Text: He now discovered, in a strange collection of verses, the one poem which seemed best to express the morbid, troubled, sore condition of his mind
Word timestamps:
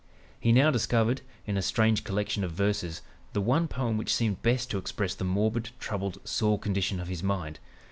He 0.39 0.51
now 0.51 0.71
discovered, 0.71 1.21
in 1.45 1.57
a 1.57 1.61
strange 1.61 2.03
collection 2.03 2.43
of 2.43 2.51
verses, 2.53 3.03
the 3.33 3.39
one 3.39 3.67
poem 3.67 3.97
which 3.99 4.11
seemed 4.15 4.41
best 4.41 4.71
to 4.71 4.79
express 4.79 5.13
the 5.13 5.23
morbid, 5.23 5.69
troubled, 5.79 6.17
sore 6.27 6.57
condition 6.57 6.99
of 6.99 7.07
his 7.07 7.21
mind 7.21 7.59